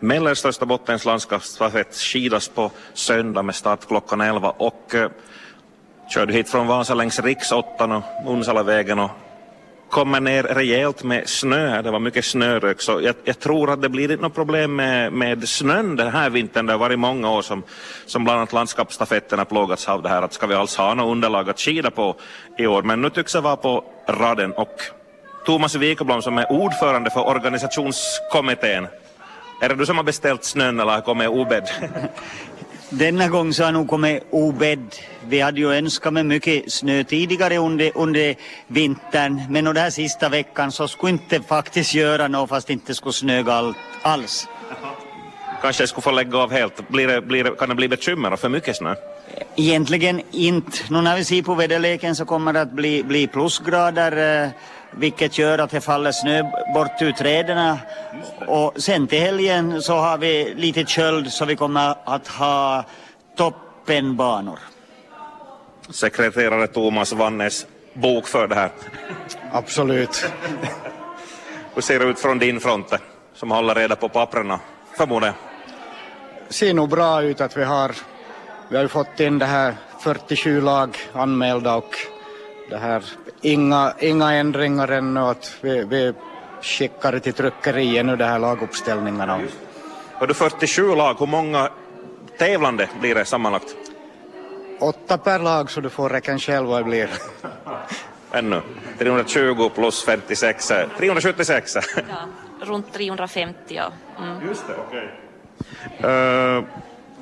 [0.00, 5.10] Mellersta Österbottens landskapsstafett skidas på söndag med start klockan 11 och eh,
[6.14, 9.10] körde hit från Vasa längs riksåttan och Onsalavägen och
[9.90, 11.82] kommer ner rejält med snö här.
[11.82, 15.12] Det var mycket snörök så jag, jag tror att det blir inte något problem med,
[15.12, 16.66] med snön den här vintern.
[16.66, 17.62] Det har varit många år som,
[18.06, 21.12] som bland annat landskapsstafetten har plågats av det här att ska vi alls ha något
[21.12, 22.16] underlag att skida på
[22.58, 22.82] i år.
[22.82, 24.80] Men nu tycks det vara på raden och
[25.46, 28.86] Thomas Wikeblom som är ordförande för organisationskommittén.
[29.60, 31.68] Är det du som har beställt snön eller har kommit obedd?
[32.90, 34.94] Denna gång så har nog kommit obedd.
[35.28, 38.34] Vi hade ju önskat med mycket snö tidigare under, under
[38.66, 43.12] vintern men den här sista veckan så skulle inte faktiskt göra något fast inte skulle
[43.12, 44.48] snöga all, alls.
[45.62, 46.88] Kanske jag skulle få lägga av helt.
[46.88, 48.94] Blir det, blir det, kan det bli bekymmer och för mycket snö?
[49.56, 50.78] Egentligen inte.
[50.90, 54.50] Nu när vi ser på väderleken så kommer det att bli, bli plusgrader eh,
[54.90, 56.42] vilket gör att det faller snö
[56.74, 57.76] bort ur träden.
[58.46, 62.84] Och sen till helgen så har vi lite köld så vi kommer att ha
[63.36, 64.58] toppenbanor.
[65.90, 68.70] Sekreterare Thomas Vannes bokför det här.
[69.52, 70.30] Absolut.
[71.74, 72.92] Hur ser det ut från din front
[73.34, 74.60] som håller reda på papperna
[74.96, 75.34] förmodar jag?
[76.48, 77.92] ser nog bra ut att vi har,
[78.68, 81.94] vi har ju fått in det här 47 lag anmälda och
[82.70, 83.04] det här,
[83.40, 86.12] inga, inga ändringar ännu att vi, vi
[86.62, 89.40] skickar det till tryckeriet nu de här laguppställningarna.
[90.12, 91.70] Har du 47 lag, hur många
[92.38, 93.76] tävlande blir det sammanlagt?
[94.80, 97.10] Åtta per lag så du får räkna själv vad det blir.
[98.32, 98.62] Ännu?
[98.98, 101.76] 320 plus 56, 376?
[101.94, 102.02] Ja,
[102.60, 103.92] runt 350 ja.
[104.18, 104.48] Mm.
[104.48, 105.10] Just det, okej.
[105.98, 106.10] Okay.
[106.10, 106.64] Uh,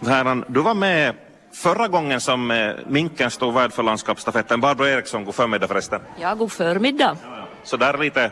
[0.07, 1.15] herran, du var med
[1.55, 4.61] förra gången som uh, Minken stod värd för landskapsstafetten.
[4.61, 6.01] Barbro Eriksson, god förmiddag förresten.
[6.21, 7.17] Ja, god förmiddag.
[7.65, 8.31] Så där lite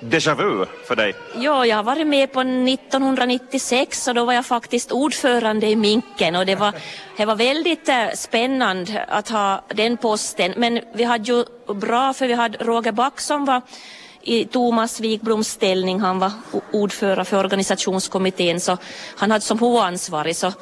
[0.00, 1.14] déjà vu för dig?
[1.36, 6.36] Ja, jag har varit med på 1996 och då var jag faktiskt ordförande i Minken
[6.36, 6.72] och det var,
[7.16, 10.54] det var väldigt äh, spännande att ha den posten.
[10.56, 11.44] Men vi hade ju
[11.74, 13.62] bra för vi hade Roger Back som var
[14.22, 16.00] i Thomas Wikbloms ställning.
[16.00, 16.32] Han var
[16.72, 18.76] ordförande för organisationskommittén så
[19.16, 20.52] han hade som huvudansvarig så,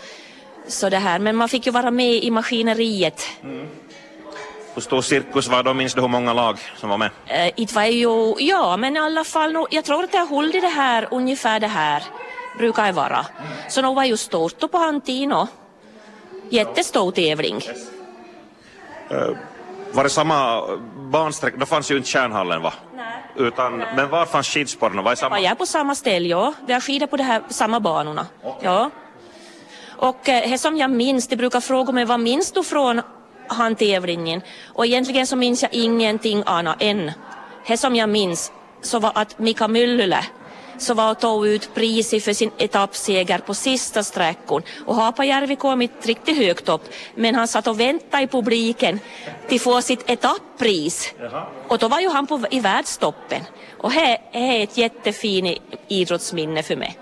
[0.71, 1.19] så det här.
[1.19, 3.23] Men man fick ju vara med i maskineriet.
[3.43, 3.69] Mm.
[4.75, 5.75] Hur stor cirkus var då?
[5.75, 7.11] Minns du hur många lag som var med?
[7.27, 10.69] Uh, det var ju, ja men i alla fall, jag tror att har hållit det
[10.69, 12.03] här, ungefär det här,
[12.59, 13.27] brukar det vara.
[13.39, 13.53] Mm.
[13.69, 15.49] Så nog var ju stort på Hantino.
[16.49, 17.55] Jättestor tävling.
[17.55, 17.91] Yes.
[19.13, 19.37] Uh,
[19.93, 20.63] var det samma
[20.97, 21.57] bansträck?
[21.57, 22.73] Då fanns ju inte kärnhallen va?
[22.97, 23.07] Nej.
[23.37, 23.87] Utan, Nej.
[23.97, 25.03] Men var fanns skidsporterna?
[25.03, 25.41] Var samma?
[25.41, 26.55] Ja, jag på samma ställe, ja.
[26.67, 28.27] Vi har skidor på de här samma banorna.
[28.43, 28.65] Okay.
[28.65, 28.91] Ja.
[30.01, 33.01] Och eh, som jag minns, de brukar fråga mig vad minns du från
[33.47, 34.43] han tävlingen?
[34.75, 37.13] Och egentligen så minns jag ingenting annat än,
[37.67, 38.53] det som jag minns,
[38.83, 40.25] så var att Mika Myllylä
[40.79, 44.63] så var och tog ut priset för sin etappseger på sista sträckan.
[44.87, 46.83] Och Hapajärvi kom inte riktigt högt upp,
[47.15, 49.01] men han satt och väntade i publiken
[49.49, 51.15] till få sitt etapppris.
[51.69, 53.41] Och då var ju han på, i världstoppen.
[53.79, 55.59] Och det är ett jättefint
[55.89, 56.99] idrottsminne för mig.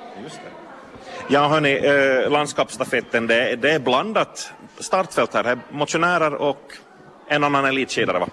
[1.30, 5.44] Ja, hörni, eh, landskapsstafetten, det, det är blandat startfält här.
[5.44, 6.72] här motionärer och
[7.28, 8.28] en annan elitskidare, va?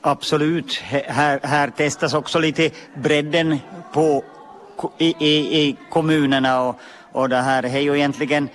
[0.00, 0.74] Absolut.
[1.06, 3.58] Här, här testas också lite bredden
[3.92, 4.24] på
[4.98, 6.80] i, i, i kommunerna och,
[7.12, 8.48] och det här är ju egentligen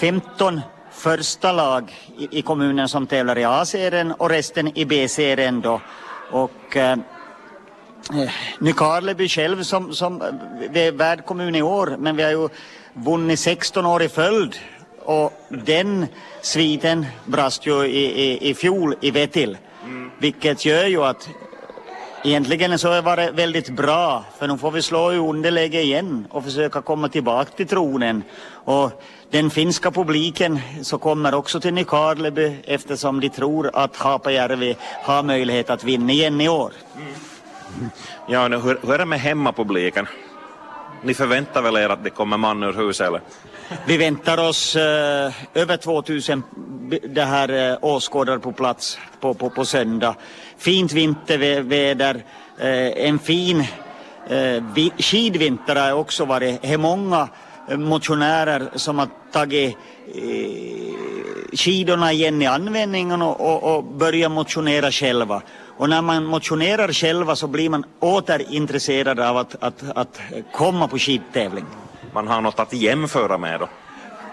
[0.00, 5.80] 15 första lag i, i kommunen som tävlar i A-serien och resten i B-serien då.
[6.30, 10.28] Och eh, eh Nykarleby själv som, som eh,
[10.70, 12.48] vi är värdkommun i år men vi har ju
[12.94, 14.56] vunnit 16 år i följd
[15.04, 16.06] och den
[16.42, 19.58] sviten brast ju i, i, i fjol i Vettil.
[19.84, 20.10] Mm.
[20.18, 21.28] Vilket gör ju att
[22.26, 26.44] Egentligen så var det väldigt bra för nu får vi slå i underläge igen och
[26.44, 28.22] försöka komma tillbaka till tronen.
[28.64, 35.22] Och den finska publiken så kommer också till Nykarleby eftersom de tror att Haapajärvi har
[35.22, 36.72] möjlighet att vinna igen i år.
[36.96, 37.90] Mm.
[38.28, 40.06] Ja, nu, hur, hur är det med hemmapubliken?
[41.04, 43.20] Ni förväntar väl er att det kommer man ur huset eller?
[43.86, 46.42] Vi väntar oss eh, över 2000
[47.08, 50.14] det här eh, åskådare på plats på, på, på söndag.
[50.58, 52.24] Fint vinterväder,
[52.58, 53.60] eh, en fin
[54.28, 54.62] eh,
[54.98, 56.62] skidvinter har också varit.
[56.62, 57.28] Det är många
[57.68, 59.76] eh, motionärer som har tagit
[60.14, 65.42] eh, skidorna igen i användningen och, och, och börjat motionera själva.
[65.76, 70.20] Och när man motionerar själva så blir man åter intresserad av att, att, att
[70.52, 71.64] komma på skidtävling.
[72.12, 73.68] Man har något att jämföra med då?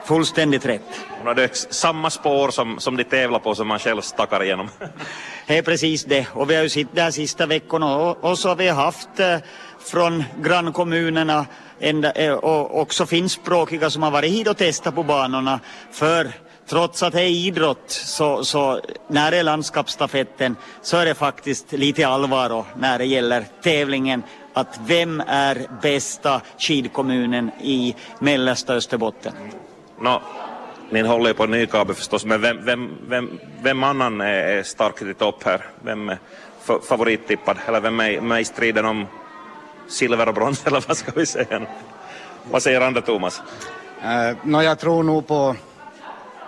[0.06, 1.06] Fullständigt rätt.
[1.26, 4.70] Och det är samma spår som, som de tävlar på som man själv stackar igenom.
[5.48, 6.28] Det är precis det.
[6.34, 9.38] Och vi har ju suttit där sista veckorna och, och så har vi haft eh,
[9.80, 11.46] från grannkommunerna
[11.80, 15.60] ända, eh, och också finskspråkiga som har varit hit och testat på banorna.
[15.92, 16.32] För
[16.68, 21.72] trots att det är idrott så, så när det är landskapsstafetten så är det faktiskt
[21.72, 24.24] lite allvar när det gäller tävlingen
[24.54, 29.34] att vem är bästa skidkommunen i mellersta Österbotten?
[30.00, 30.22] No,
[30.90, 35.44] ni håller på Nykabi förstås, men vem, vem, vem, vem annan är stark i topp
[35.44, 35.66] här?
[35.84, 36.18] Vem är
[36.88, 37.58] favorittippad?
[37.68, 39.08] Eller vem är med i striden om
[39.88, 41.62] silver och brons, eller vad ska vi säga?
[42.52, 43.42] Vad säger Ande Thomas?
[44.04, 45.56] Uh, no, jag tror nog på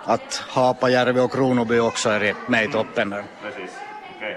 [0.04, 3.14] att Hapajärvi och Kronoby också är med i toppen.
[3.42, 3.70] Precis.
[4.16, 4.34] Okay.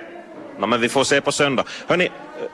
[0.57, 1.63] No, men vi får se på söndag.
[1.87, 2.09] Hörni,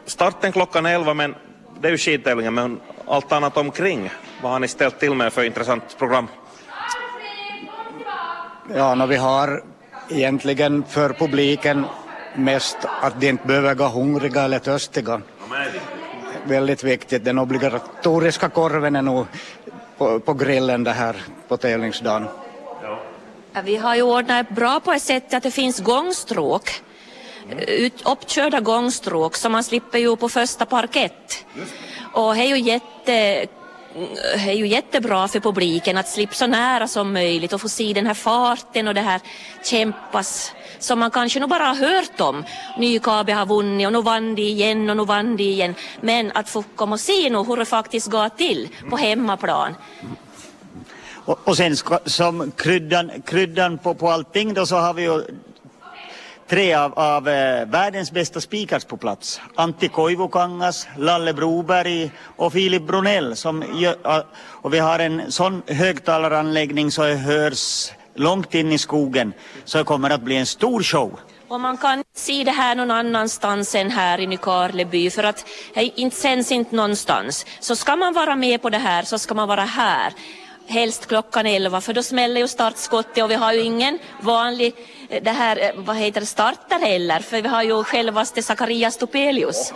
[0.06, 1.36] starten klockan 11 men
[1.80, 4.10] det är ju skidtävlingen men allt annat omkring.
[4.42, 6.28] Vad har ni ställt till med för intressant program?
[8.76, 9.64] Ja, no, vi har
[10.10, 11.86] egentligen för publiken
[12.36, 15.22] mest att de inte behöver gå hungriga eller törstiga.
[16.46, 17.26] Väldigt viktigt.
[17.26, 19.26] Den obligatoriska korven är nog
[19.98, 21.16] på, på grillen det här
[21.48, 22.28] på tävlingsdagen.
[23.62, 26.82] Vi har ju ordnat bra på ett sätt att det finns gångstråk.
[27.50, 31.46] Eh, ut, uppkörda gångstråk så man slipper ju på första parkett.
[32.14, 33.48] Och det är ju jätte
[34.48, 38.06] är ju jättebra för publiken att slippa så nära som möjligt och få se den
[38.06, 39.22] här farten och det här
[39.64, 42.44] kämpas som man kanske nog bara har hört om.
[42.78, 45.76] Nykabe har vunnit och nu vann de igen och nu vann de igen.
[46.02, 49.76] Men att få komma och se nu hur det faktiskt går till på hemmaplan.
[51.26, 55.24] Och, och sen ska, som kryddan, kryddan på, på allting då så har vi ju
[56.50, 59.42] tre av, av eh, världens bästa speakers på plats.
[59.56, 63.36] Antti Koivukangas, Lalle Broberg och Filip Brunell.
[63.36, 69.34] Som gör, och vi har en sån högtalaranläggning så det hörs långt in i skogen.
[69.66, 71.20] Så det kommer att bli en stor show.
[71.48, 76.00] Och man kan se det här någon annanstans än här i Nykarleby för att det
[76.00, 77.46] inte sänds inte någonstans.
[77.60, 80.14] Så ska man vara med på det här så ska man vara här
[80.68, 84.74] helst klockan 11 för då smäller ju startskottet och vi har ju ingen vanlig
[85.10, 88.98] eh, det här, eh, vad heter det, starter heller för vi har ju självaste Sakarias
[88.98, 89.74] Topelius.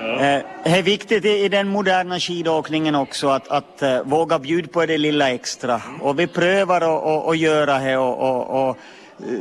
[0.00, 4.98] Eh, det är viktigt i den moderna skidåkningen också att, att våga bjuda på det
[4.98, 8.76] lilla extra och vi prövar att göra det och, och, och
[9.22, 9.38] Eh,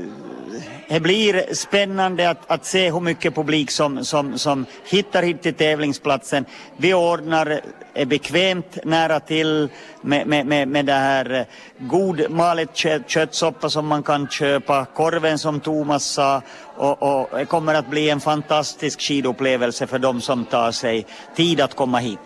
[0.88, 5.54] det blir spännande att, att, se hur mycket publik som, som, som hittar hit till
[5.54, 6.45] tävlingsplatsen.
[6.78, 7.62] Vi ordnar
[7.94, 9.69] är bekvämt nära till
[10.01, 11.45] med, med, med, med det här eh,
[11.78, 16.42] god malet kött, köttsoppa som man kan köpa, korven som Thomas sa
[16.81, 21.06] och, och det kommer att bli en fantastisk skidupplevelse för de som tar sig
[21.36, 22.19] tid att komma hit.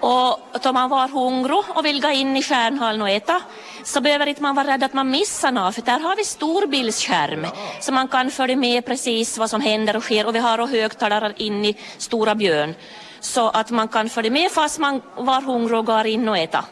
[0.00, 3.40] Och om man var hungrig och vill gå in i stjärnhallen och äta
[3.84, 7.46] så behöver inte man vara rädd att man missar något för där har vi storbildsskärm
[7.80, 11.32] så man kan följa med precis vad som händer och sker och vi har högtalare
[11.36, 12.74] in i Stora Björn
[13.20, 16.64] så att man kan följa med fast man var hungrig och går in och äta.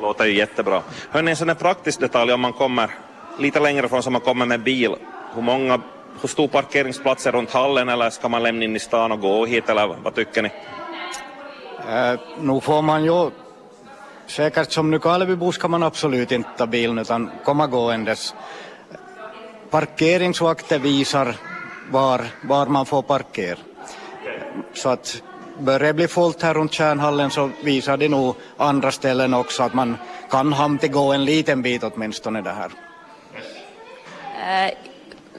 [0.00, 0.82] Låter ju jättebra.
[1.10, 2.90] Hörni, en sån här praktisk detalj om man kommer
[3.38, 4.94] lite längre från så man kommer med bil.
[5.34, 5.80] Hur många,
[6.20, 9.46] hur stor parkeringsplats är runt hallen eller ska man lämna in i stan och gå
[9.46, 10.48] hit eller vad tycker ni?
[11.88, 13.30] Uh, nu får man ju
[14.26, 18.34] säkert som Nykarlebybo ska man absolut inte ta bilen utan komma gåendes.
[19.70, 21.34] Parkeringsvakter visar
[21.90, 23.58] var, var man får parkera.
[24.74, 25.22] Så att
[25.58, 29.74] börjar det bli fullt här runt kärnhallen så visar det nog andra ställen också att
[29.74, 29.96] man
[30.30, 32.70] kan hamna till gå en liten bit åtminstone det här.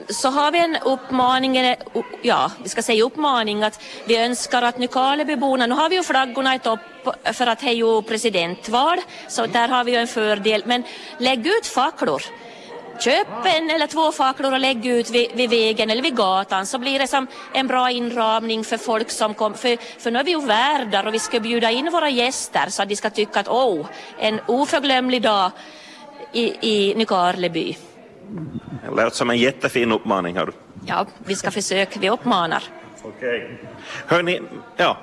[0.10, 1.76] Så har vi en uppmaning,
[2.22, 6.56] ja, vi ska säga uppmaning att vi önskar att Nykarlebyborna, nu har vi ju flaggorna
[6.56, 6.80] i topp
[7.34, 8.98] för att det är ju presidentval,
[9.28, 10.84] så där har vi ju en fördel, men
[11.18, 12.22] lägg ut facklor.
[13.00, 16.78] Köp en eller två facklor och lägg ut vid, vid, vägen eller vid gatan så
[16.78, 19.58] blir det som en bra inramning för folk som kommer.
[19.58, 22.82] För, för nu är vi ju värdar och vi ska bjuda in våra gäster så
[22.82, 23.86] att de ska tycka att åh, oh,
[24.18, 25.52] en oförglömlig dag
[26.34, 27.78] i, i Nykarleby.
[28.86, 30.38] Det lät som en jättefin uppmaning.
[30.38, 30.52] Hör.
[30.86, 32.00] Ja, vi ska försöka.
[32.00, 32.64] Vi uppmanar.
[33.02, 33.46] Okej.
[33.46, 33.58] Okay.
[34.06, 34.42] Hörni,
[34.78, 34.98] ja.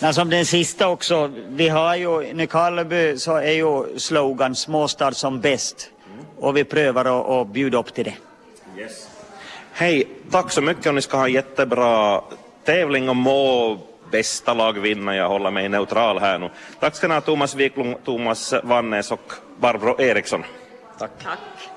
[0.00, 5.12] Men som den sista också, vi har ju, i Nykarleby så är ju slogan småstad
[5.12, 5.90] som bäst.
[6.36, 8.14] Och vi prövar att, att bjuda upp till det.
[8.80, 9.08] Yes.
[9.72, 12.22] Hej, tack så mycket och ni ska ha jättebra
[12.64, 13.78] tävling och må
[14.10, 15.16] bästa lag vinna.
[15.16, 16.50] Jag håller mig neutral här nu.
[16.80, 20.44] Tack ska ni ha Thomas Wiklund, Thomas Vannes och Barbro Eriksson.
[20.98, 21.10] Tack.
[21.22, 21.38] tack.